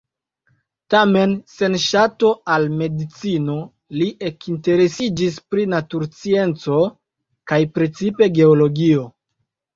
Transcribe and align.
Tamen 0.93 1.33
sen 1.55 1.75
ŝato 1.83 2.31
al 2.53 2.65
medicino 2.79 3.59
li 3.99 4.09
ekinteresiĝis 4.31 5.39
pri 5.53 5.67
naturscienco, 5.75 6.81
kaj 7.55 7.63
precipe 7.79 8.33
geologio. 8.41 9.07